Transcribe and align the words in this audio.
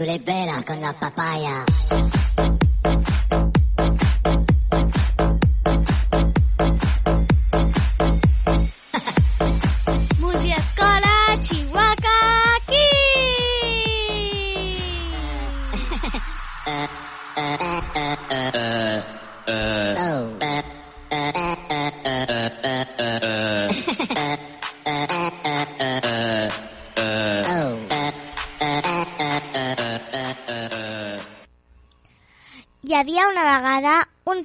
Tú 0.00 0.04
eres 0.04 0.24
vera 0.24 0.62
con 0.66 0.80
la 0.80 0.94
papaya. 0.94 1.66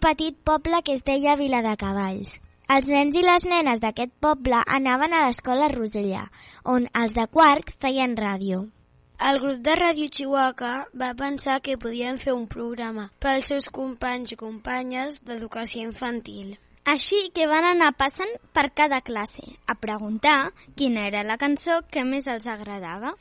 Petit 0.06 0.36
poble 0.46 0.84
que 0.86 0.94
es 0.94 1.02
deia 1.06 1.34
Viladecavalls. 1.40 2.36
Els 2.74 2.90
nens 2.94 3.16
i 3.18 3.24
les 3.26 3.46
nenes 3.50 3.80
d'aquest 3.82 4.12
poble 4.22 4.60
anaven 4.78 5.16
a 5.18 5.22
l'escola 5.26 5.70
Rosellà, 5.72 6.28
on 6.74 6.86
els 7.02 7.16
de 7.18 7.26
Quark 7.38 7.72
feien 7.82 8.14
ràdio. 8.20 8.60
El 9.30 9.40
grup 9.42 9.64
de 9.66 9.74
Ràdio 9.80 10.12
Chihuahua 10.18 10.74
va 11.02 11.10
pensar 11.18 11.58
que 11.66 11.78
podien 11.82 12.20
fer 12.22 12.36
un 12.38 12.46
programa 12.52 13.08
pels 13.26 13.50
seus 13.50 13.70
companys 13.80 14.36
i 14.36 14.40
companyes 14.44 15.18
d'educació 15.26 15.88
infantil. 15.88 16.54
Així 16.86 17.24
que 17.34 17.50
van 17.50 17.66
anar 17.72 17.96
passant 17.98 18.36
per 18.54 18.68
cada 18.78 19.02
classe 19.02 19.48
a 19.66 19.74
preguntar 19.88 20.52
quina 20.78 21.08
era 21.10 21.26
la 21.26 21.40
cançó 21.42 21.80
que 21.90 22.06
més 22.06 22.30
els 22.30 22.46
agradava. 22.46 23.16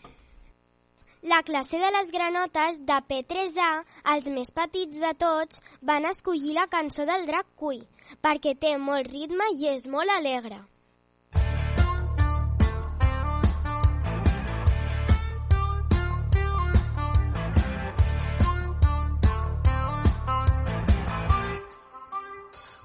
La 1.25 1.43
classe 1.43 1.79
de 1.79 1.91
les 1.91 2.11
granotes 2.13 2.79
de 2.85 2.97
P3A, 3.09 3.69
els 4.13 4.27
més 4.29 4.51
petits 4.53 4.99
de 5.01 5.13
tots, 5.17 5.61
van 5.81 6.05
escollir 6.05 6.53
la 6.53 6.67
cançó 6.69 7.07
del 7.09 7.23
drac 7.25 7.47
Cui, 7.57 7.79
perquè 8.21 8.53
té 8.61 8.75
molt 8.77 9.09
ritme 9.09 9.47
i 9.57 9.71
és 9.71 9.87
molt 9.89 10.13
alegre. 10.13 10.59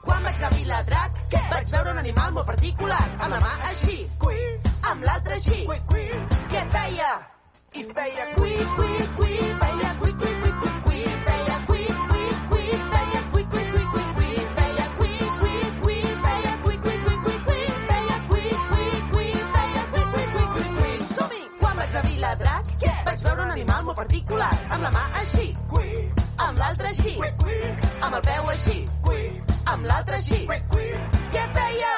Quan 0.05 0.23
vaig 0.23 0.37
anar 0.37 0.47
a 0.47 0.53
Viladrac, 0.53 1.19
Què? 1.33 1.43
vaig 1.51 1.73
veure 1.73 1.91
un 1.91 1.99
animal 2.05 2.31
molt 2.39 2.47
particular, 2.53 3.03
amb 3.19 3.35
la 3.35 3.41
mà 3.43 3.51
així, 3.73 3.99
cui, 4.23 4.39
amb 4.93 5.03
l'altra 5.03 5.35
així, 5.35 5.59
cui, 5.67 5.83
cui. 5.91 6.07
Què 6.55 6.63
feia? 6.77 7.11
I 7.71 7.83
feia 7.83 8.25
cui, 8.33 8.55
cui, 8.75 9.07
cui, 9.15 9.37
feia 9.59 9.95
cui, 9.99 10.13
cui, 10.13 10.33
cui, 10.41 10.51
cui, 10.59 10.71
cui, 10.81 11.03
feia 11.25 11.57
cui, 11.67 11.85
cui, 11.85 12.25
cui, 12.49 12.65
feia 12.89 13.21
cui, 13.31 13.45
cui, 13.45 13.63
cui, 13.69 13.85
cui, 13.93 14.05
cui, 14.15 14.33
feia 14.55 14.85
cui, 14.97 15.13
cui, 15.39 15.59
cui, 15.79 16.01
feia 16.23 16.53
cui, 16.63 16.77
cui, 16.81 16.97
cui, 17.03 17.17
cui, 17.23 17.37
cui, 17.45 17.65
feia 17.87 18.15
cui, 18.27 18.43
cui, 18.69 18.87
cui, 19.11 19.33
feia 19.53 19.83
cui, 19.91 20.03
cui, 20.11 20.25
cui, 20.33 20.45
cui, 20.53 20.67
cui. 20.79 21.05
Som-hi! 21.13 21.41
Quan 21.59 21.75
vaig 21.77 21.93
a 21.93 22.01
Viladrac, 22.07 22.65
Què? 22.81 22.93
vaig 23.05 23.23
veure 23.27 23.41
un 23.45 23.51
animal 23.51 23.83
molt 23.83 23.97
particular, 24.01 24.53
amb 24.69 24.87
la 24.87 24.91
mà 24.97 25.05
així, 25.21 25.53
cui, 25.69 25.93
amb 26.47 26.57
l'altra 26.57 26.89
així, 26.89 27.13
cui, 27.21 27.31
cui, 27.43 27.61
amb 28.01 28.15
el 28.15 28.25
peu 28.31 28.49
així, 28.55 28.79
cui, 29.05 29.21
amb 29.65 29.85
l'altre 29.85 30.17
així. 30.17 30.41
Cui, 30.49 30.59
cui. 30.73 30.89
Què 31.37 31.45
feia? 31.53 31.93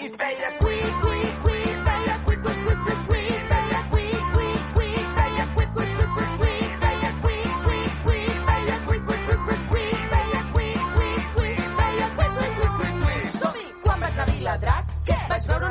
I 0.00 0.08
feia 0.16 0.54
cui, 0.62 0.78
cui, 1.02 1.20
cui, 1.42 1.60
feia 1.84 2.18
cui, 2.24 2.36
cui, 2.46 2.54
cui, 2.64 2.76
cui, 2.84 2.89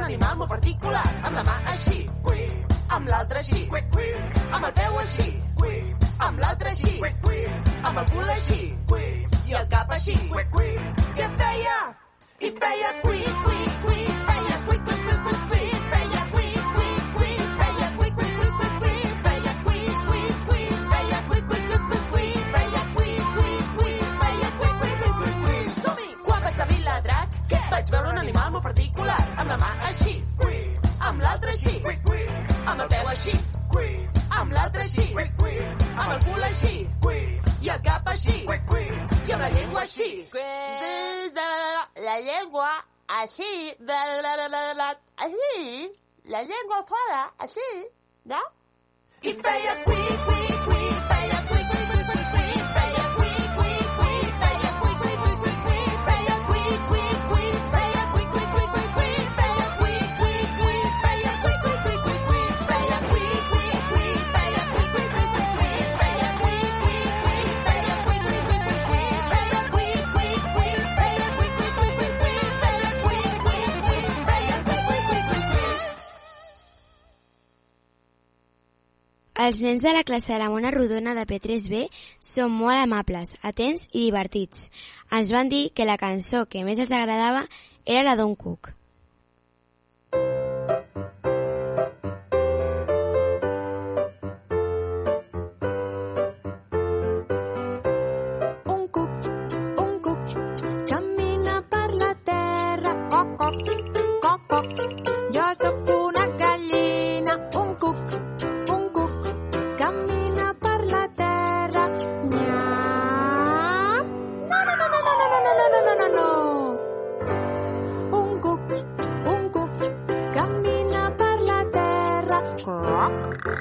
animal 0.09 0.37
molt 0.41 0.49
particular, 0.49 1.05
amb 1.27 1.35
la 1.37 1.43
mà 1.45 1.55
així, 1.69 1.99
cui, 2.25 2.45
amb 2.95 3.09
l'altra 3.11 3.41
així, 3.43 3.59
cui, 3.69 3.81
cui, 3.93 4.07
amb 4.57 4.65
el 4.65 4.73
peu 4.79 4.97
així, 5.03 5.27
cui, 5.59 5.75
amb 6.27 6.41
l'altre 6.41 6.71
així, 6.73 6.93
cui, 7.25 7.43
amb 7.89 8.01
el 8.01 8.09
cul 8.15 8.31
així, 8.35 8.59
cui, 8.89 9.09
i 9.51 9.57
el 9.59 9.69
cap 9.75 9.93
així, 9.99 10.17
cui, 10.31 10.47
cui. 10.55 10.71
Què 11.19 11.29
feia? 11.43 11.77
I 12.39 12.51
feia 12.63 12.91
cui, 13.03 13.21
cui, 13.43 13.61
cui, 13.85 14.01
feia 14.25 14.59
cui, 14.65 14.81
cui, 14.87 14.99
cui, 15.05 15.17
cui, 15.27 15.39
cui, 15.51 15.58
Vaig 27.79 27.89
veure 27.93 28.09
un 28.11 28.17
animal 28.19 28.49
molt 28.51 28.63
particular, 28.65 29.17
amb 29.39 29.51
la 29.53 29.55
mà 29.59 29.67
així, 29.87 30.13
cui, 30.39 30.57
amb 31.09 31.21
l'altra 31.23 31.53
així, 31.53 31.77
cui, 31.85 31.93
cui, 32.07 32.25
amb 32.71 32.81
el 32.83 32.89
peu 32.91 33.11
així, 33.11 33.35
cui, 33.71 33.91
amb 34.39 34.51
l'altre 34.57 34.81
així, 34.83 35.05
cui, 35.13 35.23
cui, 35.37 35.53
amb 35.93 36.11
el 36.15 36.19
cul 36.25 36.43
així, 36.49 36.73
cui, 37.05 37.21
i 37.63 37.71
el 37.75 37.79
cap 37.85 38.09
així, 38.11 38.35
cui, 38.49 38.59
cui, 38.73 38.83
i 39.29 39.35
amb 39.37 39.45
la 39.45 39.49
llengua 39.53 39.85
així. 39.85 40.09
La 42.09 42.17
llengua 42.25 42.73
así, 43.21 43.53
así, 45.29 45.87
la 46.35 46.43
llengua 46.51 46.83
fora, 46.91 47.23
así, 47.47 47.69
¿no? 48.25 48.43
I 49.23 49.37
feia 49.39 49.79
cui, 49.87 50.03
cui, 50.27 50.43
cui, 50.67 50.83
feia 51.07 51.39
cui, 51.47 51.47
cui, 51.47 51.47
cui, 51.47 51.47
cui, 51.47 51.58
Els 79.39 79.61
nens 79.63 79.83
de 79.85 79.91
la 79.95 80.03
classe 80.03 80.33
de 80.33 80.37
la 80.41 80.49
Mona 80.51 80.71
Rodona 80.75 81.13
de 81.15 81.23
P3B 81.27 81.85
són 82.29 82.51
molt 82.51 82.75
amables, 82.75 83.31
atents 83.51 83.87
i 83.93 84.01
divertits. 84.09 84.65
Ens 85.15 85.31
van 85.31 85.47
dir 85.53 85.69
que 85.71 85.87
la 85.87 85.95
cançó 86.01 86.43
que 86.51 86.65
més 86.67 86.83
els 86.83 86.91
agradava 86.91 87.45
era 87.85 88.03
la 88.09 88.17
d'On 88.19 88.35
Cook. 88.35 88.73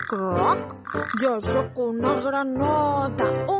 Croc. 0.09 0.75
Jo 1.21 1.35
sóc 1.41 1.79
una 1.85 2.15
granota. 2.25 3.58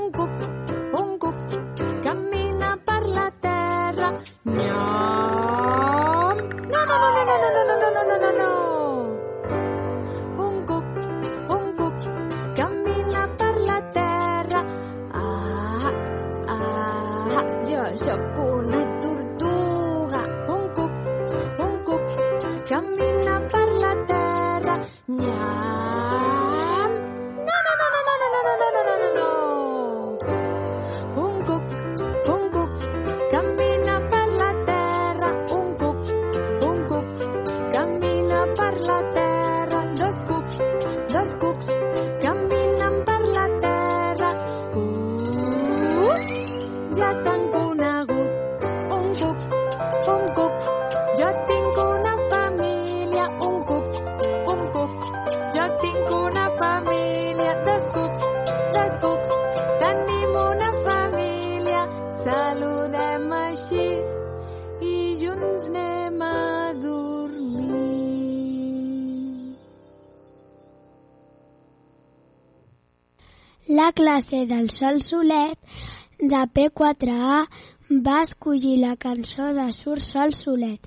classe 73.99 74.47
del 74.47 74.71
Sol 74.71 75.03
Solet, 75.03 75.59
de 76.21 76.43
P4A, 76.55 77.39
va 78.07 78.19
escollir 78.23 78.77
la 78.79 78.95
cançó 78.95 79.49
de 79.57 79.73
Sur 79.73 79.99
Sol 79.99 80.35
Solet. 80.39 80.87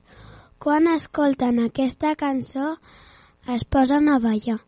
Quan 0.64 0.88
escolten 0.88 1.60
aquesta 1.60 2.14
cançó, 2.16 2.78
es 3.56 3.66
posen 3.76 4.08
a 4.08 4.18
ballar. 4.24 4.62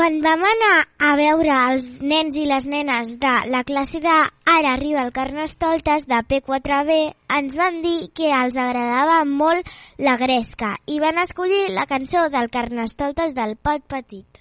Quan 0.00 0.22
vam 0.24 0.40
anar 0.48 0.76
a 1.06 1.08
veure 1.18 1.56
els 1.72 1.86
nens 2.12 2.38
i 2.40 2.46
les 2.48 2.64
nenes 2.74 3.10
de 3.24 3.32
la 3.54 3.60
classe 3.70 4.00
de 4.00 4.14
Ara 4.52 4.70
arriba 4.70 5.02
el 5.02 5.12
Carnestoltes 5.18 6.08
de 6.08 6.22
P4B, 6.30 6.96
ens 7.36 7.60
van 7.60 7.82
dir 7.84 8.08
que 8.16 8.32
els 8.38 8.56
agradava 8.64 9.20
molt 9.28 9.68
la 10.08 10.16
gresca 10.26 10.72
i 10.88 11.02
van 11.04 11.20
escollir 11.28 11.66
la 11.76 11.84
cançó 11.90 12.30
del 12.32 12.48
Carnestoltes 12.48 13.36
del 13.36 13.58
Pot 13.60 13.84
Petit. 13.92 14.39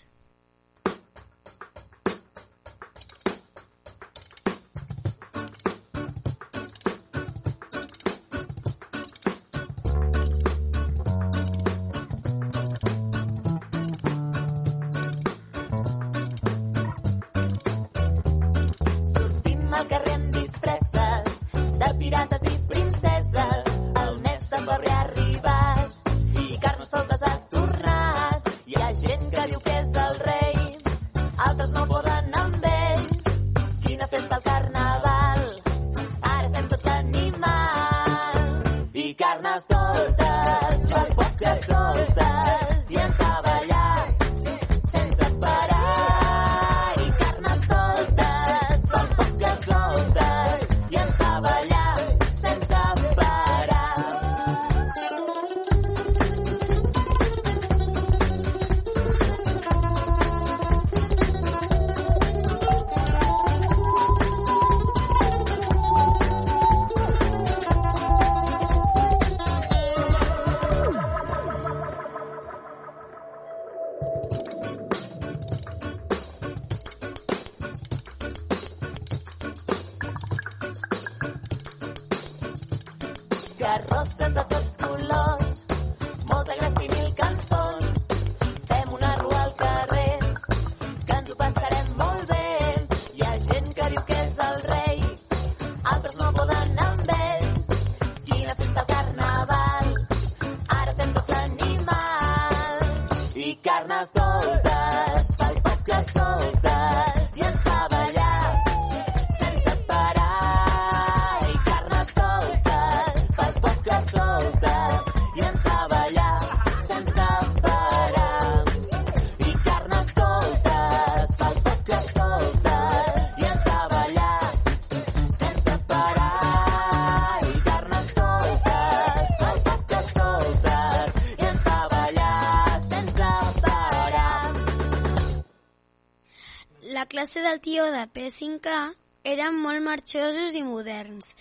marxosos 139.90 140.56
i 140.56 140.64
moderns 140.64 141.34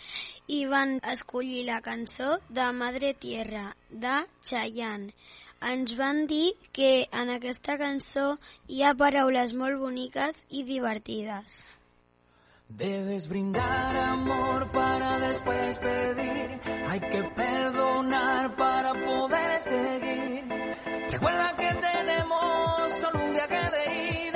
i 0.59 0.65
van 0.67 0.97
escollir 1.13 1.65
la 1.69 1.81
cançó 1.85 2.39
de 2.49 2.67
Madre 2.73 3.13
Tierra 3.15 3.67
de 3.91 4.15
Chayanne. 4.51 5.13
Ens 5.71 5.97
van 5.99 6.27
dir 6.31 6.55
que 6.73 7.09
en 7.23 7.33
aquesta 7.35 7.77
cançó 7.81 8.29
hi 8.69 8.85
ha 8.85 8.95
paraules 8.95 9.53
molt 9.63 9.81
boniques 9.83 10.47
i 10.51 10.63
divertides. 10.69 11.65
Debes 12.69 13.27
brindar 13.29 13.97
amor 13.97 14.71
para 14.73 15.19
después 15.19 15.79
pedir. 15.79 16.61
Hay 16.87 17.01
que 17.01 17.23
perdonar 17.35 18.57
para 18.57 18.93
poder 18.93 19.61
seguir. 19.61 20.45
Recuerda 21.11 21.57
que 21.57 21.75
tenemos 21.75 22.93
solo 23.01 23.25
un 23.25 23.33
viaje 23.33 23.71
de 23.71 24.27
ir. 24.27 24.28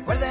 recuerde 0.00 0.29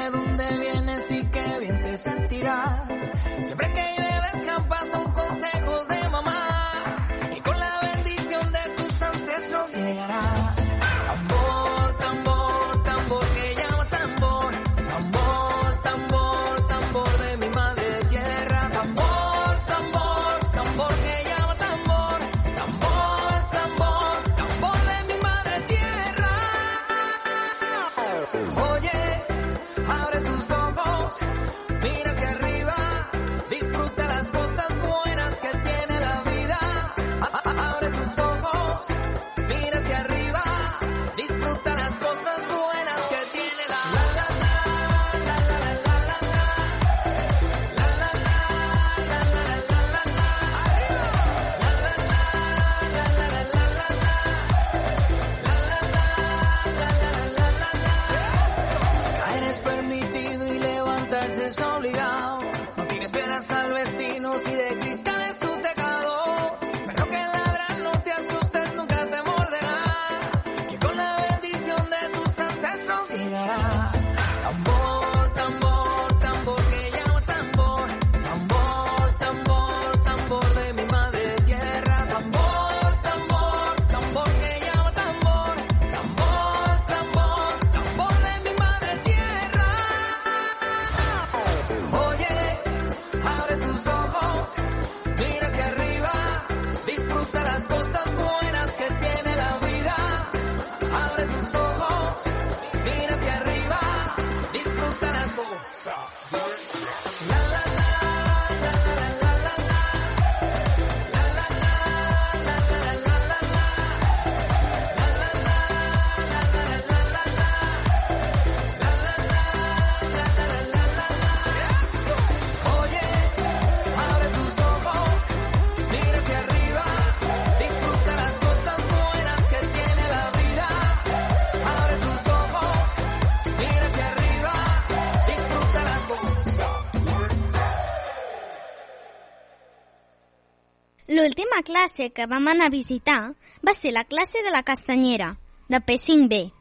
classe 141.99 142.13
que 142.13 142.25
vam 142.25 142.47
anar 142.47 142.67
a 142.67 142.69
visitar 142.69 143.35
va 143.65 143.73
ser 143.73 143.91
la 143.91 144.05
classe 144.05 144.41
de 144.43 144.51
la 144.51 144.63
castanyera, 144.63 145.37
de 145.67 145.79
P5B. 145.79 146.51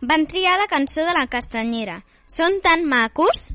Van 0.00 0.26
triar 0.26 0.58
la 0.58 0.66
cançó 0.66 1.00
de 1.00 1.14
la 1.16 1.26
castanyera. 1.26 2.02
Són 2.28 2.60
tan 2.60 2.84
macos! 2.84 3.54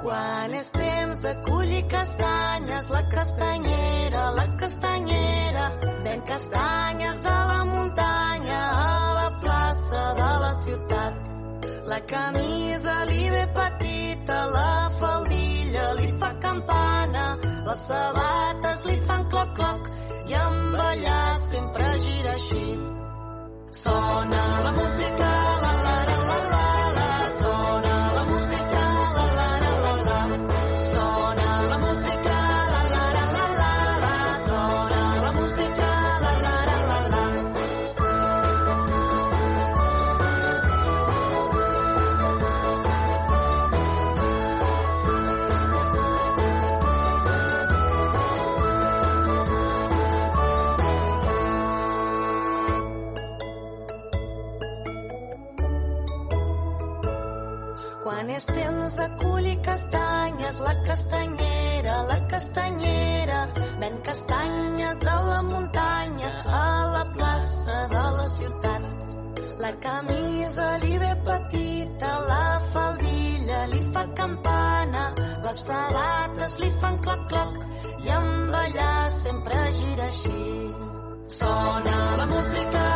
Quan 0.00 0.54
és 0.54 0.70
temps 0.70 1.20
de 1.20 1.34
collir 1.44 1.82
castanyes, 1.90 2.88
la 2.90 3.02
castanyera, 3.10 4.30
la 4.38 4.46
castanyera, 4.56 5.64
ven 6.04 6.22
castanyes 6.22 7.24
a 7.26 7.38
la 7.52 7.64
muntanya, 7.64 8.62
a 8.72 9.14
la 9.20 9.30
plaça 9.42 10.08
de 10.22 10.32
la 10.46 10.52
ciutat. 10.64 11.14
La 11.86 12.00
camisa 12.06 13.04
li 13.10 13.30
ve 13.30 13.46
petita, 13.54 14.05
petita 14.26 14.44
la 14.50 14.90
faldilla 14.98 15.92
li 15.94 16.08
fa 16.18 16.30
campana, 16.40 17.38
les 17.66 17.80
sabates 17.88 18.84
li 18.86 18.96
fan 19.06 19.22
cloc-cloc 19.30 19.80
i 20.30 20.34
en 20.34 20.56
ballar 20.72 21.30
sempre 21.50 21.86
gira 22.04 22.32
així. 22.32 22.66
Sona 23.82 24.42
la 24.64 24.72
música, 24.78 25.30
la 25.62 25.72
la 25.84 25.96
la 26.08 26.18
la 26.28 26.38
la 26.52 26.75
Quan 58.06 58.28
és 58.30 58.44
temps 58.46 58.96
de 58.98 59.04
cull 59.18 59.46
i 59.50 59.52
castanyes, 59.66 60.58
la 60.62 60.74
castanyera, 60.86 61.94
la 62.10 62.18
castanyera, 62.30 63.38
ven 63.80 63.96
castanyes 64.08 64.94
de 65.00 65.16
la 65.30 65.40
muntanya 65.46 66.30
a 66.58 66.68
la 66.92 67.00
plaça 67.16 67.80
de 67.94 68.04
la 68.18 68.28
ciutat. 68.34 68.86
La 69.64 69.72
camisa 69.88 70.68
li 70.84 70.92
ve 71.02 71.10
petita, 71.26 72.12
la 72.30 72.46
faldilla 72.76 73.60
li 73.74 73.82
fa 73.98 74.06
campana, 74.22 75.04
les 75.48 75.66
sabates 75.66 76.58
li 76.62 76.70
fan 76.78 77.02
clac-clac 77.08 77.60
i 78.06 78.16
amb 78.20 78.54
ballar 78.54 79.10
sempre 79.18 79.66
gira 79.82 80.08
així. 80.12 80.46
Sona 81.40 81.98
la 82.22 82.30
música, 82.36 82.86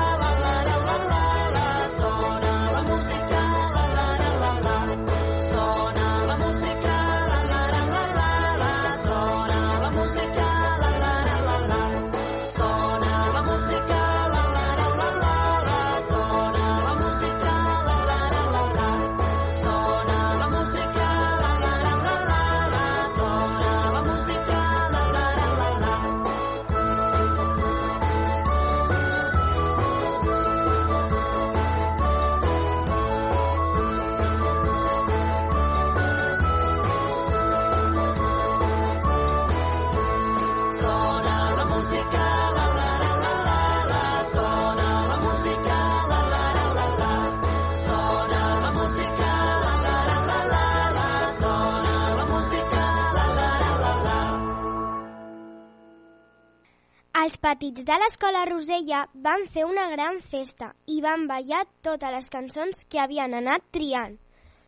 petits 57.40 57.84
de 57.88 57.96
l'escola 58.02 58.44
Rosella 58.48 59.04
van 59.26 59.46
fer 59.52 59.64
una 59.68 59.86
gran 59.92 60.20
festa 60.32 60.70
i 60.86 61.00
van 61.04 61.26
ballar 61.30 61.62
totes 61.86 62.12
les 62.16 62.28
cançons 62.32 62.84
que 62.88 63.00
havien 63.00 63.36
anat 63.38 63.64
triant. 63.76 64.18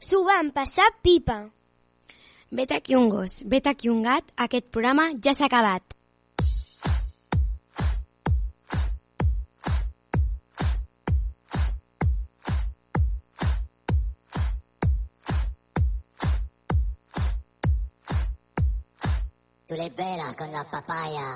S'ho 0.03 0.23
van 0.27 0.51
passar 0.57 0.89
pipa. 1.05 1.39
Vet 2.51 2.73
aquí 2.77 2.97
un 2.99 3.09
gos, 3.13 3.41
vet 3.45 3.69
aquí 3.69 3.89
un 3.93 4.03
gat, 4.05 4.25
aquest 4.37 4.73
programa 4.73 5.11
ja 5.25 5.37
s'ha 5.37 5.49
acabat. 5.49 5.85
sulle 19.73 19.91
vela 19.97 20.35
con 20.37 20.53
la 20.53 20.65
papaya. 20.65 21.35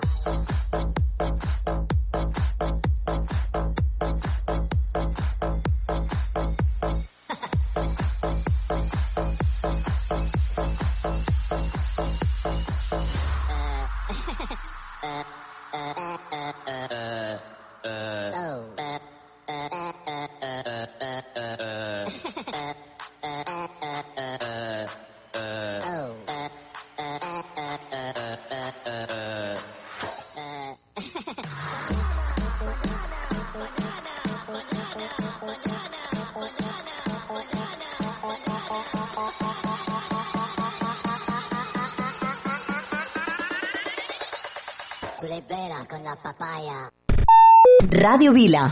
Ràdio 48.27 48.35
Vila. 48.35 48.71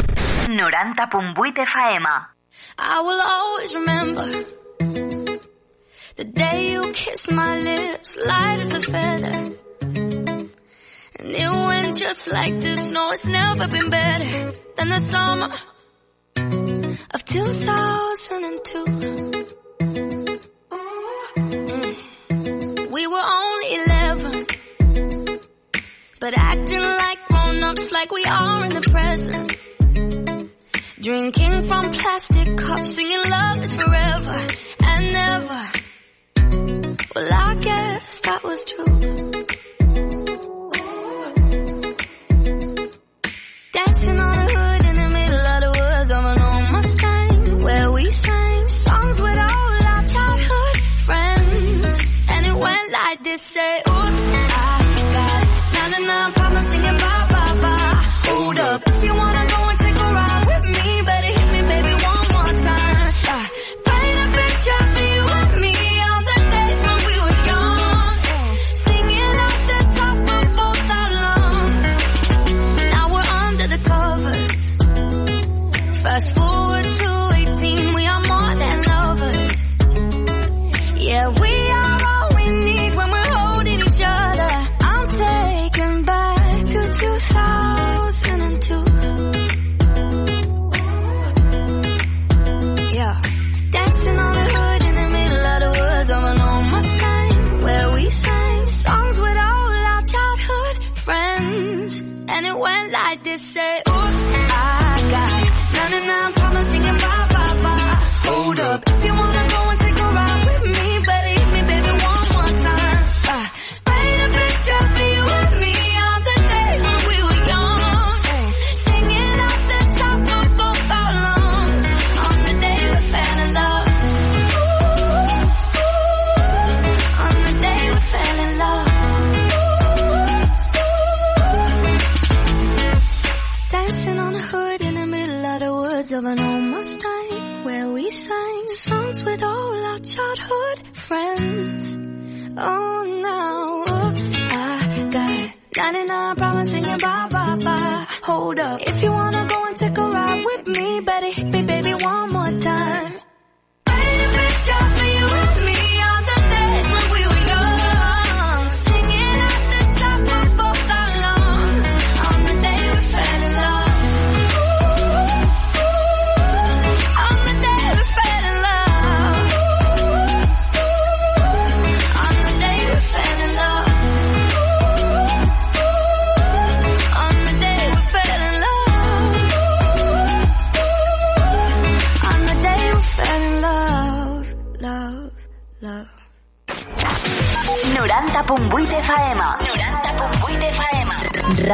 90.8 0.48 1.58
FM. 1.58 2.06
I 2.78 3.00
will 3.00 3.20
always 3.20 3.74
remember 3.74 4.44
the 6.16 6.24
day 6.24 6.72
you 6.72 6.92
kissed 6.92 7.30
my 7.30 7.60
lips, 7.60 8.16
light 8.16 8.58
as 8.58 8.74
a 8.74 8.82
feather. 8.82 9.52
And 9.80 11.30
it 11.30 11.50
went 11.50 11.96
just 11.96 12.26
like 12.32 12.60
this. 12.60 12.90
No, 12.90 13.12
it's 13.12 13.26
never 13.26 13.68
been 13.68 13.90
better 13.90 14.54
than 14.76 14.88
the 14.88 14.98
summer 14.98 15.50
of 17.14 17.24
2000. 17.24 17.93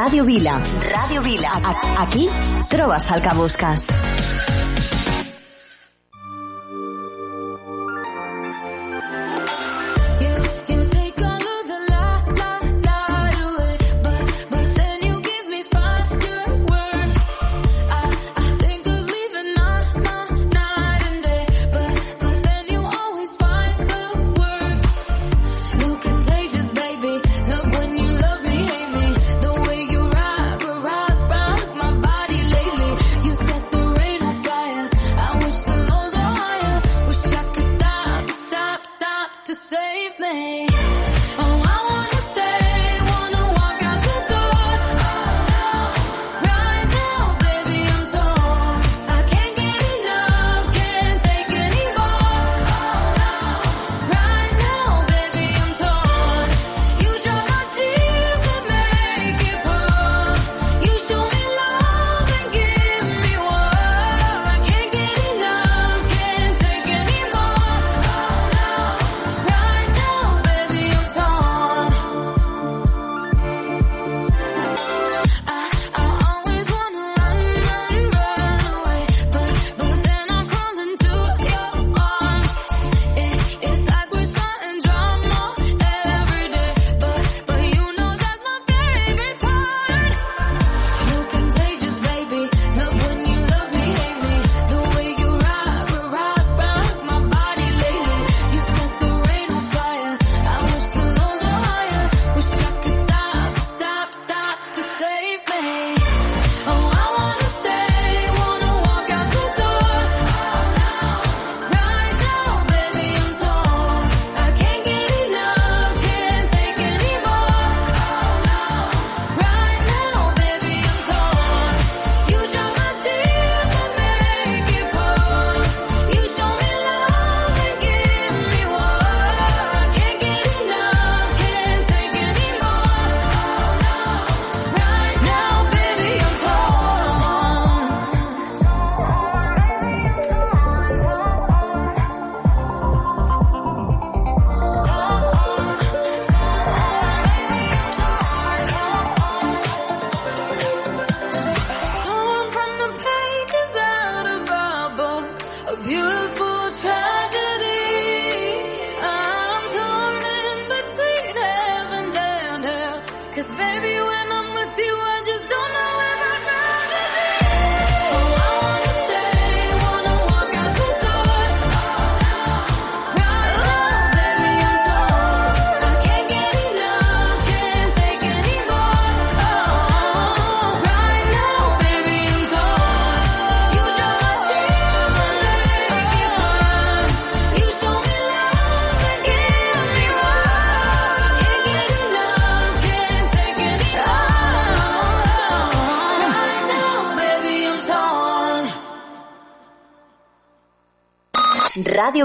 Radio 0.02 0.24
Vila. 0.24 0.58
Radio 0.80 1.20
Vila. 1.20 1.60
Aquí 1.98 2.26
trobes 2.70 3.04
el 3.10 3.20
que 3.20 3.34
busques. 3.36 3.99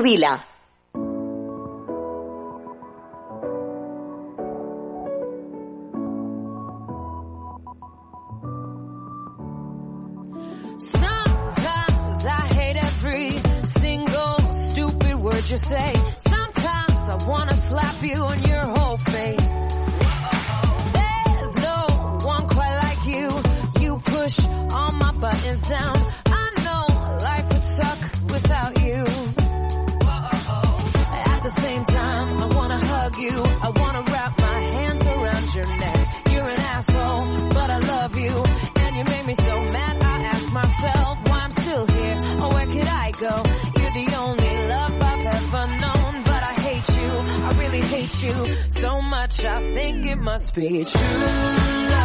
Vila. 0.05 0.39
Sometimes 10.77 12.25
I 12.25 12.47
hate 12.53 12.75
every 12.75 13.31
single 13.79 14.37
stupid 14.69 15.15
word 15.15 15.49
you 15.49 15.57
say. 15.57 15.95
Sometimes 16.29 17.09
I 17.09 17.25
wanna 17.27 17.55
slap 17.55 18.03
you 18.03 18.11
your 18.51 18.65
whole 18.77 18.97
face. 18.97 19.53
There's 20.99 21.55
no 21.55 22.19
one 22.21 22.47
quite 22.47 22.77
like 22.83 23.05
you. 23.07 23.41
You 23.81 23.97
push 24.05 24.39
all 24.69 24.91
my 24.91 25.11
buttons 25.13 25.61
down. 25.67 26.04
I 49.55 49.73
think 49.73 50.05
it 50.05 50.17
must 50.17 50.53
be 50.53 50.83
true 50.83 51.01
love. 51.01 52.04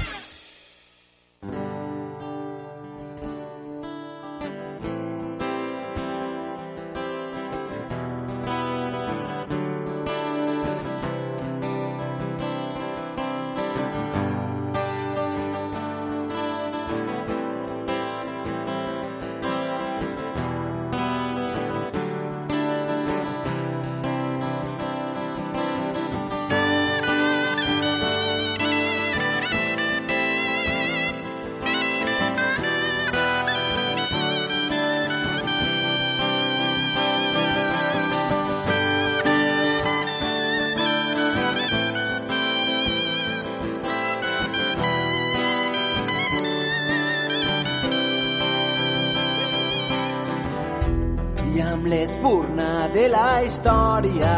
De 53.01 53.07
la 53.09 53.41
història. 53.41 54.37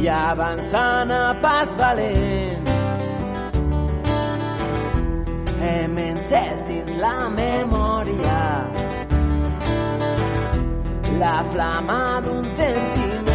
I 0.00 0.08
avançant 0.08 1.12
a 1.12 1.26
pas 1.44 1.70
valent 1.80 2.68
hem 5.60 5.98
encès 6.04 6.60
dins 6.68 6.92
la 7.04 7.16
memòria 7.36 8.40
la 11.22 11.38
flama 11.52 12.00
d'un 12.26 12.44
sentiment. 12.60 13.32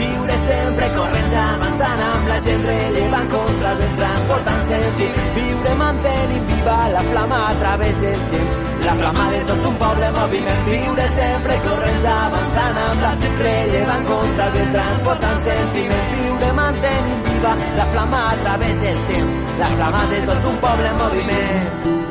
Viure 0.00 0.40
sempre 0.48 0.90
corrents 0.96 1.38
avançant 1.44 2.04
amb 2.08 2.32
la 2.32 2.40
gent 2.48 2.66
rellevant 2.72 3.30
contra 3.36 3.76
el 3.76 3.84
vent 3.84 3.96
transportant 4.02 4.66
sentit 4.72 5.22
viure 5.38 5.78
mantenint 5.84 6.50
viva 6.54 6.82
la 6.96 7.06
flama 7.12 7.46
a 7.52 7.54
través 7.64 8.04
del 8.08 8.28
temps 8.34 8.69
la 8.84 8.94
flama 9.00 9.30
de 9.30 9.40
tot 9.48 9.66
un 9.70 9.76
poble 9.82 10.06
en 10.06 10.14
moviment 10.18 10.62
viure 10.68 11.06
sempre 11.16 11.56
corrents 11.66 12.04
avançant 12.14 12.82
amb 12.88 13.06
la 13.06 13.12
gent 13.22 13.38
rellevant 13.46 14.04
contra 14.10 14.46
el 14.48 14.52
vent 14.58 14.76
transportant 14.76 15.40
sentiment 15.48 16.12
viure 16.18 16.52
mantenint 16.60 17.24
viva 17.30 17.56
la 17.80 17.88
flama 17.94 18.26
a 18.26 18.36
través 18.44 18.84
del 18.84 19.02
temps. 19.14 19.42
La 19.64 19.72
flama 19.78 20.06
de 20.14 20.22
tot 20.30 20.52
un 20.52 20.62
poble 20.68 20.94
en 20.94 21.02
moviment 21.04 22.09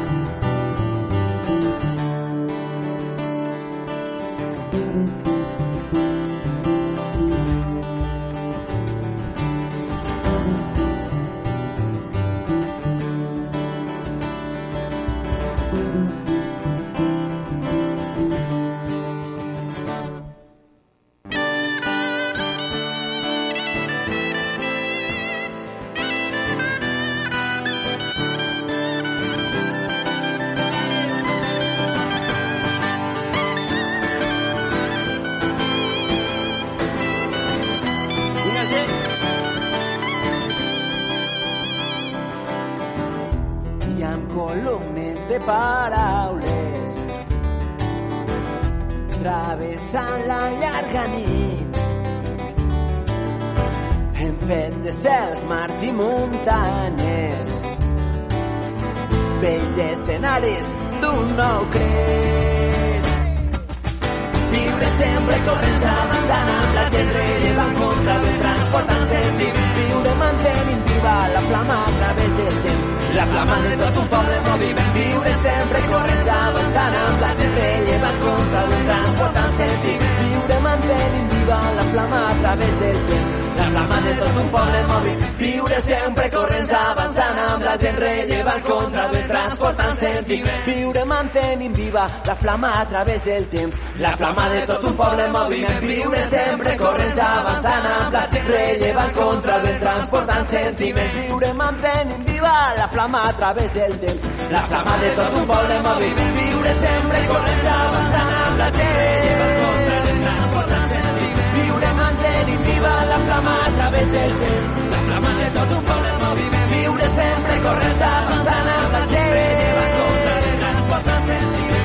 través 93.10 93.26
del 93.26 93.46
temps 93.48 93.76
la 94.00 94.16
flama 94.18 94.50
de 94.50 94.62
tot 94.68 94.84
un 94.84 94.94
poble 94.94 95.26
en 95.26 95.32
moviment 95.32 95.80
viure 95.82 96.28
sempre 96.28 96.76
corrents 96.78 97.20
avançant 97.20 97.86
amb 97.92 98.14
la 98.14 98.26
gent 98.34 98.50
rellevant 98.50 99.14
contra 99.16 99.56
el 99.56 99.64
vent 99.66 99.80
transportant 99.84 100.46
sentiment 100.52 101.16
viure 101.16 101.54
mantenint 101.62 102.28
viva 102.28 102.54
la 102.78 102.88
flama 102.94 103.24
a 103.30 103.34
través 103.40 103.74
del 103.74 103.98
temps 104.04 104.52
la 104.52 104.62
flama 104.68 104.98
de 105.04 105.10
tot 105.22 105.40
un 105.40 105.48
poble 105.54 105.76
en 105.78 105.84
moviment 105.88 106.38
viure 106.38 106.76
sempre 106.84 107.24
corrents 107.32 107.72
avançant 107.78 108.36
amb 108.44 108.62
la 108.62 108.70
gent 108.78 108.94
rellevant 109.00 109.58
contra 109.64 109.98
el 109.98 110.06
vent 110.10 110.22
transportant 110.28 110.88
sentiment 110.94 111.52
viure 111.58 111.92
mantenint 112.04 112.64
viva 112.70 112.94
la 113.14 113.20
flama 113.26 113.58
a 113.66 113.74
través 113.80 114.08
del 114.14 114.38
temps 114.46 114.88
la 114.94 115.02
flama 115.10 115.34
de 115.42 115.50
tot 115.58 115.76
un 115.80 115.84
poble 115.90 116.14
en 116.14 116.24
moviment 116.28 116.72
viure 116.78 117.12
sempre 117.18 117.60
corrents 117.68 118.08
avançant 118.14 118.72
amb 118.78 118.98
la 119.00 119.04
gent 119.16 119.36
rellevant 119.40 119.94
contra 120.00 120.38
el 120.38 120.48
vent 120.48 120.64
transportant 120.64 121.30
sentiment 121.34 121.79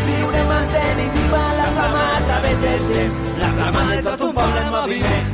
flama 1.85 2.17
a 2.17 2.21
través 2.21 2.61
del 2.61 2.93
temps 2.93 3.39
la 3.39 3.53
flama 3.53 3.95
de 3.95 4.03
tot 4.03 4.21
un 4.23 4.35
poble 4.35 4.61
en 4.61 4.71
moviment 4.71 5.33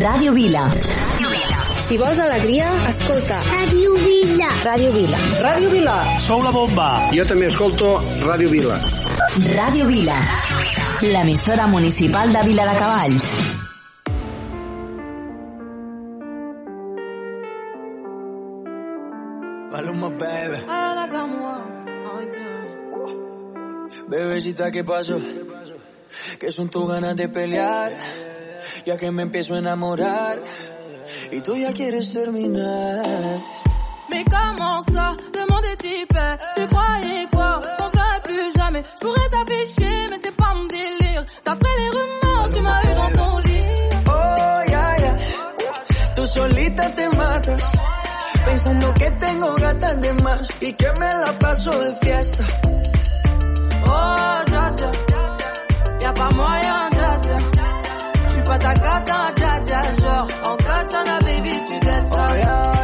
Ràdio 0.00 0.32
Vila. 0.32 0.62
Si 1.84 1.98
vols 2.00 2.18
alegria, 2.24 2.70
escolta. 2.88 3.40
Ràdio 3.44 3.96
Vila. 4.00 4.48
Ràdio 4.64 4.92
Vila. 4.94 5.18
Ràdio 5.44 5.70
Vila. 5.74 5.96
Sou 6.24 6.40
la 6.40 6.52
bomba. 6.54 6.88
Jo 7.12 7.26
també 7.28 7.50
escolto 7.50 7.96
Ràdio 8.24 8.48
Vila. 8.48 8.78
Ràdio 9.58 9.90
Vila. 9.90 10.20
L'emissora 11.04 11.66
municipal 11.66 12.32
de 12.32 12.46
Vila 12.48 12.70
de 12.70 12.78
Cavalls. 12.78 13.68
Maluma, 20.00 20.18
baby. 20.18 20.56
Oh, 22.92 23.88
Bebecita, 24.08 24.70
¿qué 24.70 24.82
pasó? 24.84 25.18
Que 26.38 26.50
son 26.50 26.68
tus 26.68 26.88
ganas 26.88 27.16
de 27.16 27.28
pelear, 27.28 27.96
ya 28.86 28.96
que 28.96 29.10
me 29.10 29.22
empiezo 29.22 29.54
a 29.54 29.58
enamorar 29.58 30.40
y 31.30 31.40
tú 31.40 31.56
ya 31.56 31.72
quieres 31.72 32.12
terminar. 32.12 33.40
Mais 34.10 34.24
comment 34.24 34.82
ça 34.92 35.14
est 35.70 35.84
hyper 35.84 36.38
Tu 36.56 36.66
croyais 36.66 37.26
quoi 37.32 37.60
On 37.80 37.90
serait 37.90 38.20
plus 38.24 38.52
jamais 38.56 38.82
Je 38.82 39.06
pourrais 39.06 39.28
t'afficher 39.30 40.06
mais 40.10 40.18
c'est 40.22 40.34
pas 40.34 40.52
mon 40.54 40.66
délire 40.66 41.24
D'après 41.44 41.70
les 41.78 41.90
rumeurs 41.90 42.48
tu 42.52 42.60
m'as 42.60 42.82
eu 42.82 42.94
dans 42.94 43.12
ton 43.22 43.38
lit 43.38 43.64
Oh, 44.08 44.70
ya, 44.70 44.96
ya. 44.98 45.16
Tú 46.14 46.26
solita 46.26 46.90
te 46.92 47.16
matas, 47.16 47.62
pensando 48.50 48.92
que 48.94 49.10
tengo 49.12 49.54
gatas 49.54 50.00
de 50.00 50.12
más 50.24 50.48
y 50.60 50.72
que 50.72 50.92
me 50.98 51.06
la 51.24 51.38
paso 51.38 51.70
de 51.70 51.94
fiesta. 52.02 52.44
Oh 53.86 54.42
dja 54.46 54.70
dja 54.76 54.90
Y'a 56.00 56.12
pas 56.12 56.34
moyen 56.34 56.90
dja 56.90 57.10
dja 57.24 57.36
J'suis 58.28 58.42
pas 58.42 58.58
ta 58.58 58.74
gata 58.74 59.32
dja 59.36 59.60
dja 59.60 59.80
Genre 60.00 60.26
en 60.48 60.56
katana 60.66 61.18
baby 61.26 61.54
tu 61.66 61.76
dettes 61.86 62.10
Oh, 62.10 62.34
ya, 62.34 62.74
ya. 62.74 62.79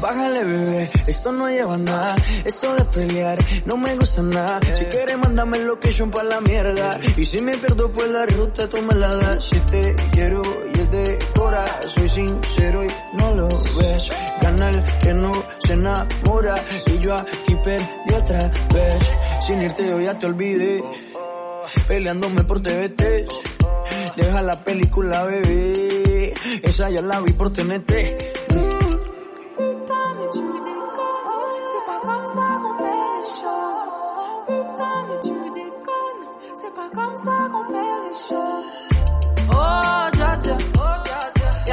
Bájale, 0.00 0.44
bebé, 0.44 0.90
esto 1.06 1.32
no 1.32 1.48
lleva 1.48 1.76
nada. 1.76 2.14
Esto 2.44 2.74
de 2.74 2.84
pelear 2.84 3.38
no 3.66 3.76
me 3.76 3.96
gusta 3.96 4.22
nada. 4.22 4.60
Si 4.74 4.84
quieres, 4.84 5.18
mándame 5.18 5.58
location 5.58 6.10
pa' 6.10 6.22
la 6.22 6.40
mierda. 6.40 7.00
Y 7.16 7.24
si 7.24 7.40
me 7.40 7.56
pierdo, 7.56 7.90
pues 7.90 8.08
la 8.08 8.24
ruta 8.26 8.68
tú 8.68 8.80
me 8.82 8.94
la 8.94 9.14
das. 9.16 9.44
Si 9.44 9.58
te 9.60 9.96
quiero 10.12 10.42
y 10.74 10.80
es 10.80 10.90
de 10.90 11.18
cora, 11.34 11.66
soy 11.86 12.08
sincero 12.08 12.84
y 12.84 12.88
no 13.14 13.34
lo 13.34 13.48
ves. 13.48 14.10
Gana 14.40 14.68
el 14.70 14.84
que 15.02 15.14
no 15.14 15.32
se 15.66 15.72
enamora. 15.72 16.54
Y 16.86 16.98
yo 16.98 17.16
aquí 17.16 17.56
perdí 17.64 18.14
otra 18.14 18.52
vez. 18.72 19.10
Sin 19.40 19.62
irte, 19.62 19.88
yo 19.88 20.00
ya 20.00 20.14
te 20.16 20.26
olvidé. 20.26 20.82
Peleándome 21.88 22.44
por 22.44 22.62
TVT. 22.62 23.26
Deja 24.16 24.42
la 24.42 24.62
película, 24.62 25.24
bebé. 25.24 26.32
Esa 26.62 26.88
ya 26.88 27.02
la 27.02 27.20
vi 27.20 27.32
por 27.32 27.52
TNT. 27.52 28.27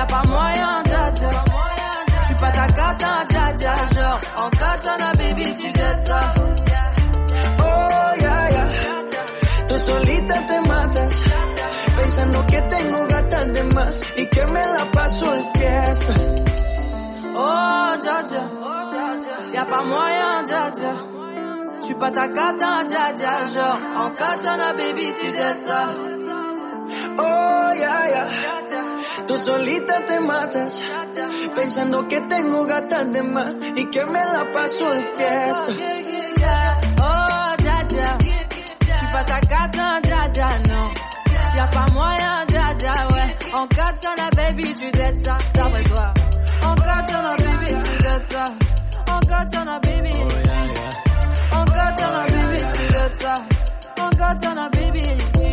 y'a 0.06 0.22
pas 0.22 0.28
moyen, 0.28 0.84
dja 0.84 1.12
Je 2.22 2.26
suis 2.26 2.36
pas 2.36 2.52
ta 2.52 2.68
cata, 2.68 3.26
dja 3.30 3.54
dja. 3.54 3.74
Genre, 3.94 4.20
en 4.38 4.50
katana, 4.50 5.12
baby, 5.18 5.52
tu 5.54 5.72
dettes 5.72 6.08
ça. 6.08 6.34
Oh, 7.60 8.22
ya, 8.22 8.50
ya. 8.50 8.66
Tú 9.68 9.78
solita 9.78 10.36
te 10.48 10.62
matas. 10.68 11.14
Pensando 11.96 12.46
que 12.46 12.62
tengo 12.62 13.08
gatas 13.08 13.54
de 13.54 13.64
más 13.74 13.94
y 14.18 14.26
que 14.28 14.46
me 14.48 14.66
la 14.66 14.92
paso 14.92 15.32
de 15.32 15.60
fiesta. 15.60 16.14
Oh, 17.36 17.96
dja 18.04 18.22
dja. 18.24 18.44
Y'a 19.54 19.66
pas 19.66 19.86
moyen, 19.86 20.44
dja 20.46 20.72
dja. 20.72 20.94
Je 21.80 21.86
suis 21.86 21.96
pas 21.96 22.12
ta 22.12 22.28
cata, 22.28 22.84
dja 22.86 23.14
dja. 23.14 23.44
Genre, 23.54 23.80
en 23.98 24.10
katana, 24.12 24.74
baby, 24.74 25.12
tu 25.14 25.32
dettes 25.32 25.66
ça. 25.68 25.88
Oh, 27.18 27.74
ya, 27.74 28.08
ya. 28.10 28.55
Tú 29.28 29.38
solita 29.38 30.06
te 30.06 30.20
matas, 30.20 30.84
pensando 31.56 32.08
que 32.08 32.22
tengo 32.22 32.66
gatas 32.66 33.12
de 33.12 33.24
más 33.24 33.54
y 33.76 33.90
que 33.90 34.06
me 34.06 34.20
la 34.20 34.52
paso 34.52 34.90
de 34.92 35.06
fiesta. 35.16 35.72
Oh, 37.02 37.56
ya, 37.64 37.88
ya. 37.90 38.18
Chipatakata, 38.94 40.00
ya, 40.04 40.32
ya, 40.32 40.48
no. 40.68 40.92
Y'a 41.56 41.70
pa' 41.72 41.88
moyen, 41.94 42.46
ya, 42.50 42.76
ya, 42.78 42.94
On 43.54 43.62
Encore 43.62 43.94
t'en 44.02 44.22
as, 44.22 44.30
baby, 44.36 44.74
tu 44.74 44.92
dettes 44.92 45.20
ça, 45.20 45.38
d'après 45.54 45.84
toi. 45.84 46.14
Encore 46.62 47.06
t'en 47.08 47.26
as, 47.26 47.36
baby, 47.38 47.82
tu 47.82 47.98
dettes 48.04 48.32
ça. 48.32 48.46
Encore 49.08 49.46
t'en 49.52 49.68
as, 49.68 49.80
baby. 49.80 50.12
Encore 51.54 51.96
t'en 51.96 52.14
as, 52.14 52.28
baby, 52.28 52.64
tu 52.74 52.88
dettes 52.88 53.22
ça. 53.22 53.36
Encore 53.98 54.36
t'en 54.42 54.58
as, 54.58 54.70
baby. 54.70 55.45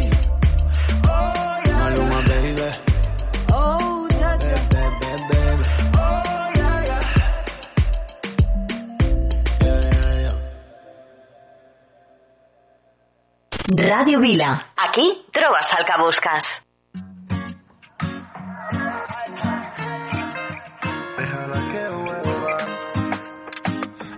Radio 13.75 14.21
Vila. 14.21 14.67
Aquí 14.77 15.25
trobes 15.33 15.67
el 15.79 15.85
que 15.87 16.03
busques. 16.03 16.45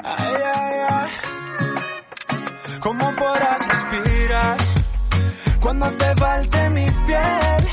Ay, 0.03 0.35
ay, 0.45 0.77
ay. 0.91 1.11
¿Cómo 2.81 3.15
podrás 3.15 3.61
respirar 3.69 4.57
cuando 5.61 5.91
te 5.93 6.15
falte 6.17 6.71
mi 6.71 6.87
piel? 7.07 7.69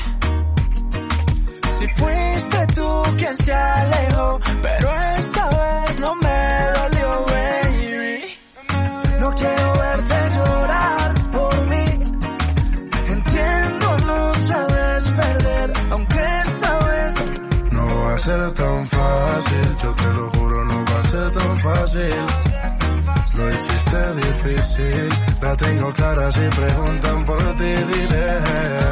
Si 1.78 1.88
fuiste 1.88 2.66
tú 2.74 3.02
quien 3.18 3.36
se 3.36 3.52
alejó, 3.52 4.40
pero 4.62 4.94
esta 5.18 5.46
vez 5.48 5.98
no 6.00 6.14
me 6.14 6.51
tengo 25.56 25.92
clara 25.92 26.32
si 26.32 26.48
preguntan 26.48 27.24
por 27.24 27.56
ti 27.56 27.64
diré 27.64 28.91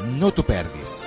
Não 0.00 0.30
t'ho 0.30 0.42
perdis. 0.42 1.06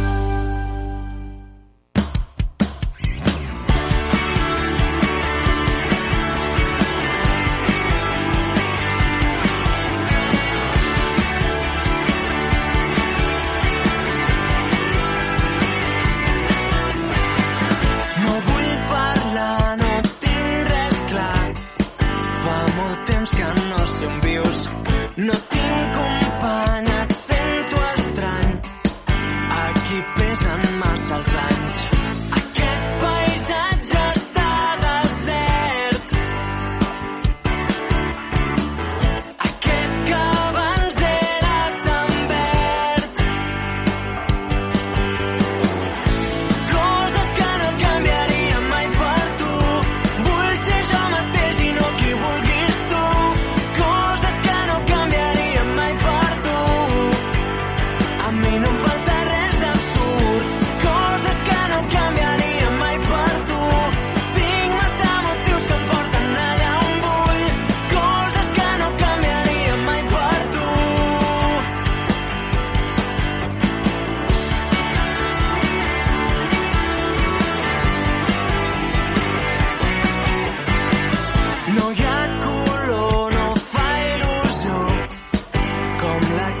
like 86.31 86.60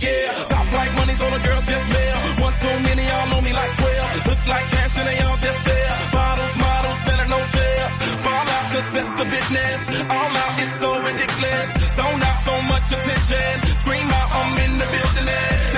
yeah. 0.00 0.44
Top 0.48 0.66
like 0.72 0.92
money, 0.96 1.14
so 1.18 1.26
the 1.30 1.40
girls 1.46 1.66
just 1.66 1.86
mail. 1.92 2.16
One 2.44 2.54
too 2.54 2.76
many, 2.86 3.02
y'all 3.06 3.28
know 3.30 3.40
me 3.40 3.52
like 3.52 3.72
12. 3.76 4.26
Look 4.26 4.42
like 4.46 4.66
cash 4.74 4.96
and 4.96 5.06
they 5.08 5.18
all 5.24 5.36
just 5.36 5.62
there. 5.64 5.94
Bottles, 6.12 6.54
models, 6.56 6.98
better 7.06 7.26
no 7.34 7.38
fail. 7.54 7.86
Fall 8.24 8.46
out, 8.56 8.66
cause 8.72 8.88
that's 8.94 9.12
the 9.20 9.26
business. 9.34 9.78
All 10.10 10.32
out, 10.42 10.52
it's 10.62 10.76
so 10.80 10.90
ridiculous. 11.00 11.68
Don't 11.96 12.22
out 12.28 12.38
so 12.46 12.54
much 12.72 12.86
attention. 12.96 13.52
Scream 13.80 14.08
out, 14.18 14.28
I'm 14.36 14.58
in 14.64 14.72
the 14.78 14.86
building. 14.86 15.75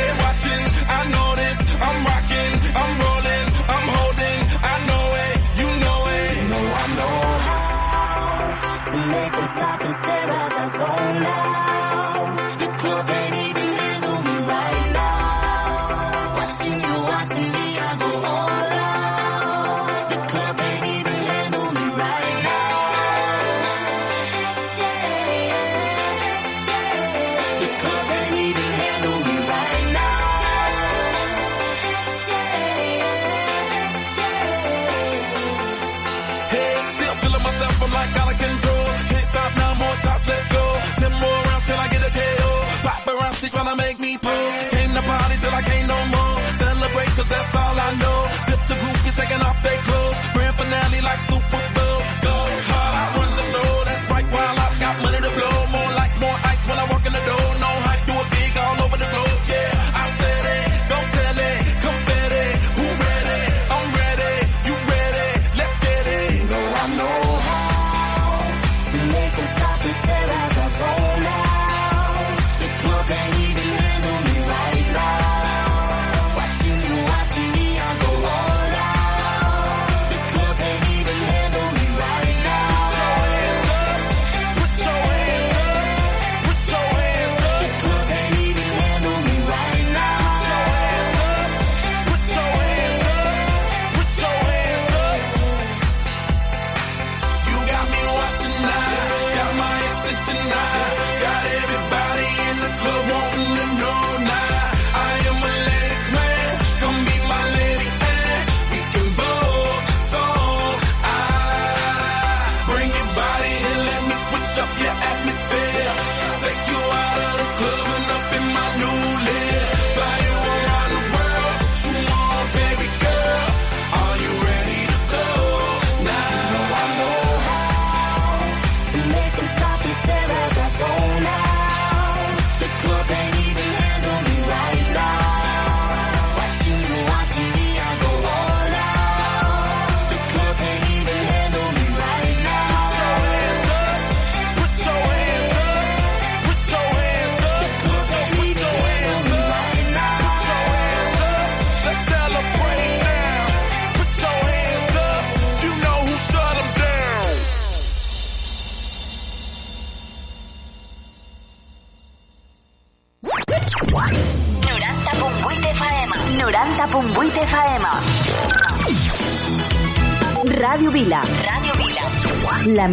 She's 43.48 43.54
trying 43.54 43.74
to 43.74 43.76
make 43.76 43.98
me 43.98 44.18
pull. 44.18 44.50
Came 44.68 44.92
to 44.92 45.00
party 45.00 45.36
till 45.40 45.54
I 45.54 45.62
can't 45.62 45.88
no 45.88 45.98
more. 46.12 46.36
Celebrate 46.58 47.08
cause 47.16 47.28
that's 47.30 47.56
all 47.56 47.80
I 47.80 47.94
know. 47.94 48.27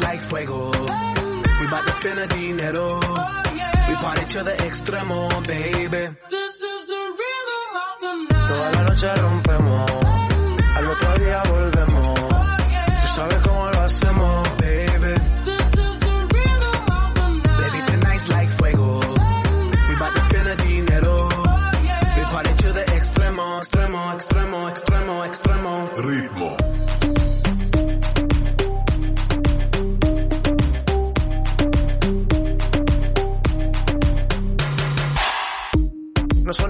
like 0.00 0.20
fuego. 0.28 0.70
We 0.70 1.66
bought 1.70 1.84
the 1.86 1.94
spend 2.00 2.18
a 2.18 2.26
dinero. 2.26 2.86
Oh, 3.02 3.42
yeah. 3.54 3.88
We 3.88 3.94
party 3.96 4.24
to 4.34 4.42
the 4.44 4.52
extremo, 4.52 5.46
baby. 5.46 6.16
This 6.30 6.60
is 6.60 6.86
the 6.86 7.02
rhythm 7.20 7.72
of 7.86 7.94
the 8.00 8.12
night. 8.30 8.48
Toda 8.48 8.70
la 8.72 8.82
noche 8.88 9.14
rompemos. 9.14 9.90
Oh, 9.90 10.76
Al 10.76 10.86
otro 10.90 11.18
día 11.18 11.42
volvemos. 11.48 12.18
Oh, 12.18 12.56
yeah. 12.70 13.00
Tú 13.02 13.08
sabes 13.14 13.38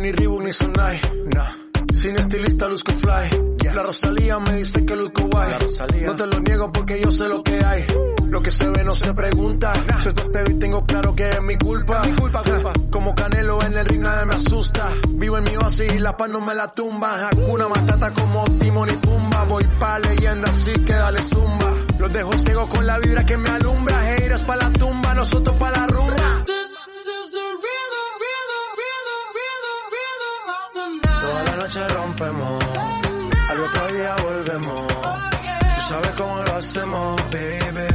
ni 0.06 0.12
Reebok 0.12 0.42
ni 0.42 0.52
Sonai. 0.52 1.00
Nah. 1.34 1.50
Sin 1.94 2.16
estilista 2.16 2.68
luzco 2.68 2.92
fly. 2.92 3.56
La 3.74 3.82
Rosalía 3.82 4.38
me 4.38 4.52
dice 4.54 4.86
que 4.86 4.94
luzco 4.94 5.24
guay. 5.26 5.52
No 6.06 6.16
te 6.16 6.26
lo 6.26 6.40
niego 6.40 6.70
porque 6.72 7.00
yo 7.00 7.10
sé 7.10 7.28
lo 7.28 7.42
que 7.42 7.58
hay. 7.64 7.84
Lo 8.28 8.40
que 8.40 8.50
se 8.50 8.68
ve 8.68 8.84
no 8.84 8.92
se 8.92 9.12
pregunta. 9.12 9.72
Soy 10.00 10.14
tortero 10.14 10.50
y 10.50 10.58
tengo 10.58 10.86
claro 10.86 11.14
que 11.14 11.28
es 11.28 11.42
mi 11.42 11.56
culpa. 11.56 12.02
Mi 12.06 12.14
culpa, 12.14 12.42
culpa. 12.44 12.72
Como 12.90 13.14
Canelo 13.14 13.60
en 13.62 13.76
el 13.76 13.84
ring 13.84 14.02
nadie 14.02 14.26
me 14.26 14.34
asusta. 14.36 14.94
Vivo 15.08 15.38
en 15.38 15.44
mi 15.44 15.56
oasis 15.56 15.94
y 15.94 15.98
la 15.98 16.16
paz 16.16 16.28
no 16.30 16.40
me 16.40 16.54
la 16.54 16.70
tumba. 16.70 17.28
Hakuna 17.28 17.68
Matata 17.68 18.12
como 18.14 18.44
Timon 18.58 18.88
y 18.88 18.96
Pumba. 18.96 19.44
Voy 19.44 19.64
pa' 19.78 19.98
leyenda 19.98 20.48
así 20.48 20.72
que 20.72 20.92
dale 20.92 21.20
zumba. 21.20 21.74
Los 21.98 22.12
dejo 22.12 22.32
ciego 22.38 22.68
con 22.68 22.86
la 22.86 22.98
vibra 22.98 23.24
que 23.24 23.36
me 23.36 23.50
alumbra. 23.50 24.00
Haters 24.02 24.44
pa' 24.44 24.56
la 24.56 24.70
tumba, 24.70 25.14
nosotros 25.14 25.56
pa' 25.56 25.70
la 25.72 25.86
rumba. 25.86 26.44
Noche 31.66 31.88
rompemos, 31.88 32.64
al 33.50 33.60
otro 33.60 33.86
día 33.88 34.14
volvemos. 34.22 34.86
Tú 34.86 35.80
sabes 35.88 36.10
cómo 36.10 36.36
lo 36.42 36.54
hacemos, 36.54 37.22
baby. 37.32 37.86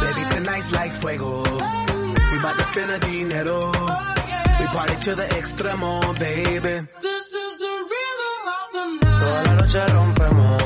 Baby, 0.00 0.22
tonight's 0.30 0.70
like 0.72 0.94
fuego. 1.02 1.42
We 1.42 2.38
bout 2.42 2.56
to 2.56 2.64
spend 2.72 2.90
the 2.90 2.98
dinero. 3.06 3.70
We 4.60 4.66
party 4.68 4.96
to 4.96 5.14
the 5.14 5.26
extremo, 5.36 6.00
baby. 6.18 6.88
Toda 9.02 9.42
la 9.42 9.54
noche 9.56 9.86
rompemos, 9.88 10.62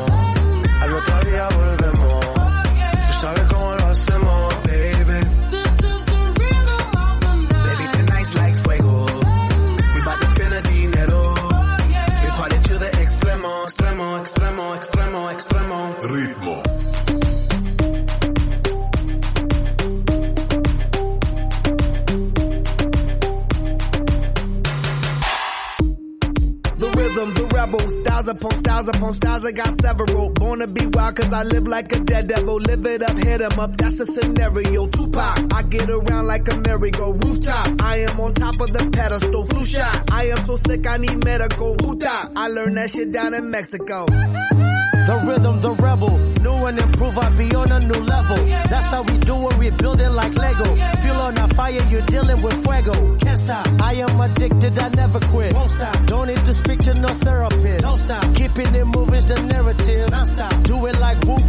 styles 28.21 28.37
upon 28.37 28.59
styles 28.61 28.89
upon 28.89 29.15
styles, 29.15 29.45
I 29.45 29.53
got 29.53 29.81
several. 29.81 30.31
Born 30.31 30.59
to 30.61 30.67
be 30.67 30.87
wild 30.87 31.17
cause 31.17 31.33
I 31.33 31.43
live 31.45 31.67
like 31.67 31.95
a 31.95 32.01
dead 32.01 32.29
devil. 32.29 32.57
Live 32.57 32.85
it 32.87 33.03
up, 33.03 33.17
hit 33.17 33.41
'em 33.41 33.59
up, 33.59 33.77
that's 33.77 34.01
a 34.01 34.07
scenario. 34.07 34.87
Tupac, 34.89 35.53
I 35.53 35.63
get 35.63 35.91
around 35.91 36.27
like 36.27 36.53
a 36.53 36.57
merry-go 36.57 37.13
rooftop. 37.13 37.81
I 37.81 38.01
am 38.09 38.21
on 38.21 38.35
top 38.35 38.61
of 38.61 38.73
the 38.73 38.91
pedestal, 38.91 39.47
flu 39.47 39.65
shot. 39.65 40.11
I 40.11 40.27
am 40.27 40.47
so 40.47 40.57
sick, 40.57 40.87
I 40.87 40.99
need 40.99 41.25
medical. 41.25 41.77
Huta, 41.77 42.31
I 42.37 42.49
learned 42.49 42.77
that 42.77 42.91
shit 42.91 43.13
down 43.13 43.35
in 43.35 43.51
Mexico. 43.51 44.05
The 45.11 45.17
rhythm, 45.27 45.59
the 45.59 45.73
rebel. 45.73 46.17
New 46.41 46.67
and 46.67 46.79
improve, 46.79 47.19
I 47.19 47.31
be 47.31 47.53
on 47.57 47.73
a 47.73 47.81
new 47.81 48.01
level. 48.01 48.37
That's 48.71 48.87
how 48.87 49.03
we 49.03 49.19
do 49.19 49.49
it, 49.49 49.59
we 49.59 49.71
build 49.71 50.01
it 50.01 50.09
like 50.09 50.37
Lego. 50.37 50.65
Feel 51.03 51.17
on 51.17 51.37
a 51.37 51.53
fire, 51.53 51.83
you're 51.91 52.03
dealing 52.03 52.41
with 52.41 52.63
fuego. 52.63 53.19
Can't 53.19 53.41
stop. 53.41 53.67
I 53.83 53.95
am 53.95 54.21
addicted, 54.21 54.79
I 54.79 54.89
never 54.91 55.19
quit. 55.19 55.53
Won't 55.53 55.71
stop. 55.73 56.07
Don't 56.07 56.29
need 56.29 56.45
to 56.45 56.55
speak 56.55 56.79
to 56.85 56.95
no 56.95 57.09
therapist. 57.09 57.83
Don't 57.83 57.99
stop. 57.99 58.23
Keeping 58.37 58.73
it 58.73 58.87
moving's 58.87 59.27
the 59.27 59.35
narrative. 59.35 60.11
Non 60.13 60.27
stop. 60.27 60.63
Do 60.63 60.87
it 60.87 61.01
like 61.01 61.19
whoop, 61.25 61.43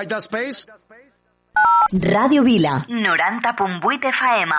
like 0.00 0.08
that 0.08 0.22
space? 0.22 0.66
Ràdio 1.92 2.42
Vila. 2.44 2.86
90.8 2.88 4.04
FM. 4.18 4.52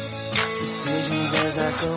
Decisions 0.00 1.32
as 1.32 1.58
I 1.58 1.70
go 1.80 1.94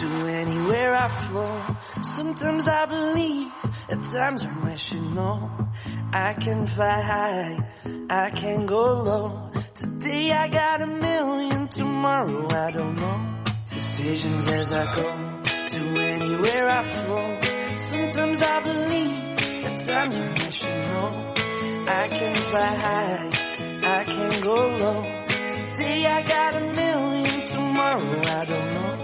to 0.00 0.06
anywhere 0.40 0.94
I 0.94 1.08
flow. 1.28 2.02
Sometimes 2.02 2.68
I 2.68 2.86
believe, 2.86 3.52
at 3.90 4.06
times 4.06 4.44
I 4.44 4.64
wish 4.64 4.92
you 4.92 5.00
know. 5.00 5.68
I 6.12 6.32
can 6.34 6.66
fly 6.66 7.00
high, 7.02 7.70
I 8.08 8.30
can 8.30 8.66
go 8.66 9.02
low. 9.02 9.50
Today 9.74 10.30
I 10.32 10.48
got 10.48 10.82
a 10.82 10.86
million, 10.86 11.68
tomorrow 11.68 12.48
I 12.50 12.70
don't 12.70 12.96
know. 12.96 13.42
Decisions 13.68 14.50
as 14.50 14.72
I 14.72 14.84
go 14.94 15.42
to 15.68 15.80
anywhere 16.02 16.68
I 16.68 16.82
flow. 16.82 17.38
Sometimes 17.76 18.42
I 18.42 18.62
believe, 18.62 19.64
at 19.64 19.86
times 19.86 20.16
I 20.16 20.28
wish 20.28 20.62
you 20.64 20.74
know. 20.90 21.34
I 21.88 22.08
can 22.08 22.34
fly 22.34 22.74
high, 22.86 23.30
I 23.98 24.04
can 24.04 24.40
go 24.42 24.56
low. 24.82 25.02
Today 25.26 26.06
I 26.06 26.22
got 26.22 26.56
a 26.56 26.60
million, 26.60 27.46
tomorrow 27.46 28.20
I 28.24 28.44
don't 28.44 28.74
know. 28.74 28.99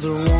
The 0.00 0.12
warmth, 0.12 0.37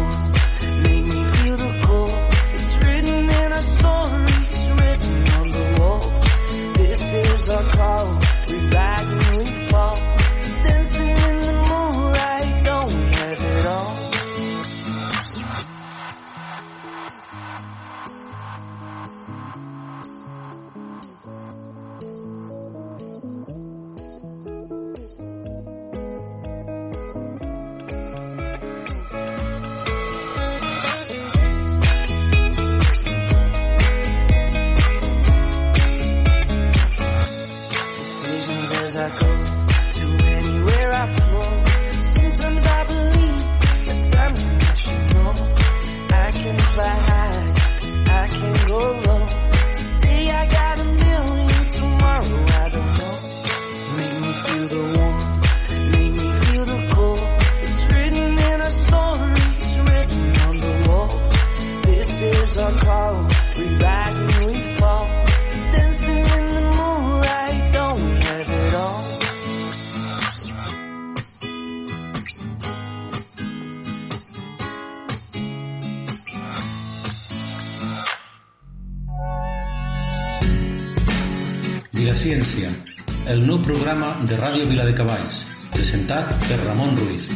programa 83.69 84.16
de 84.25 84.37
Ràdio 84.39 84.64
Vila 84.64 84.85
de 84.89 84.95
Cavalls, 84.97 85.43
presentat 85.69 86.31
per 86.47 86.57
Ramon 86.62 86.95
Ruiz 86.97 87.27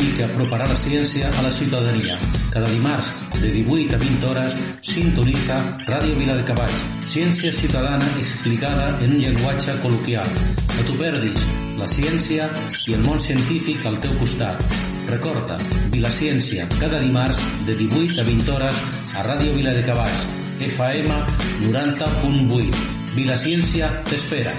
i 0.00 0.06
que 0.16 0.24
aproparà 0.24 0.64
la 0.70 0.76
ciència 0.78 1.28
a 1.28 1.42
la 1.44 1.50
ciutadania. 1.52 2.14
Cada 2.54 2.70
dimarts, 2.70 3.10
de 3.34 3.50
18 3.52 3.98
a 3.98 3.98
20 4.00 4.30
hores, 4.30 4.54
sintonitza 4.88 5.58
Ràdio 5.84 6.14
Vila 6.16 6.38
de 6.38 6.46
Cavalls, 6.48 6.78
ciència 7.12 7.52
ciutadana 7.52 8.08
explicada 8.22 8.86
en 9.04 9.12
un 9.18 9.20
llenguatge 9.20 9.74
col·loquial. 9.82 10.32
No 10.78 10.86
t'ho 10.88 10.96
perdis, 10.96 11.44
la 11.76 11.90
ciència 11.92 12.48
i 12.88 12.96
el 12.96 13.04
món 13.04 13.20
científic 13.20 13.84
al 13.84 14.00
teu 14.00 14.16
costat. 14.22 14.64
Recorda, 15.10 15.58
Vilaciència, 15.92 16.64
cada 16.78 17.02
dimarts, 17.04 17.42
de 17.68 17.76
18 17.82 18.16
a 18.22 18.24
20 18.30 18.56
hores, 18.56 18.80
a 19.12 19.26
Ràdio 19.28 19.52
Vila 19.60 19.76
de 19.76 19.84
Cavalls, 19.84 20.24
FM 20.72 21.20
90.8. 21.68 22.88
Vilaciència 23.12 23.92
t'espera. 24.08 24.56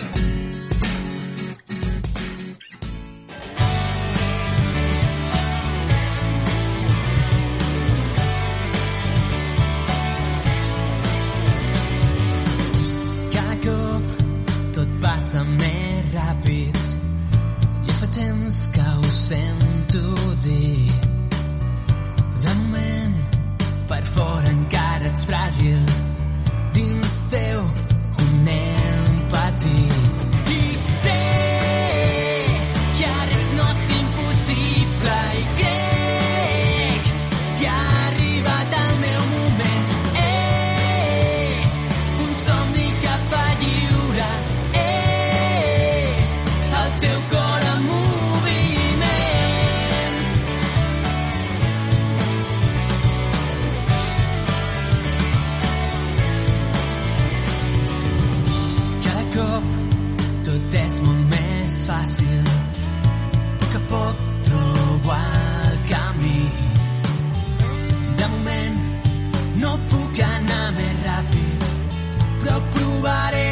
Cop 59.43 59.63
tot 60.47 60.75
és 60.79 60.95
molt 61.05 61.23
més 61.33 61.75
fàcil. 61.87 62.51
A 62.53 63.63
poc 63.63 63.75
a 63.79 63.81
poc 63.91 64.21
trobo 64.47 65.15
el 65.17 65.77
camí. 65.91 66.41
De 68.19 68.29
moment 68.35 68.79
no 69.63 69.73
puc 69.91 70.21
anar 70.27 70.65
més 70.77 70.95
ràpid, 71.07 71.67
però 72.43 72.59
provaré 72.75 73.47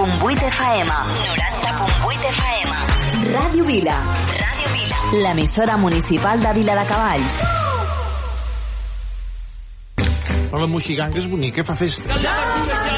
90.8 0.00 0.48
FM. 0.48 0.88
90.8 0.88 2.24
FM. 2.36 2.68
Ràdio 3.34 3.64
Vila. 3.64 3.96
Ràdio 4.40 4.72
Vila. 4.72 5.00
L'emissora 5.12 5.76
municipal 5.76 6.40
de 6.40 6.52
Vila 6.56 6.76
de 6.78 6.86
Cavalls. 6.88 7.42
Però 10.50 10.62
la 10.62 10.70
moxiganga 10.72 11.20
és 11.20 11.28
bonica, 11.28 11.60
eh, 11.60 11.64
fa 11.68 11.76
festa. 11.76 12.16
Ja, 12.16 12.32
ja, 12.32 12.80
ja. 12.86 12.89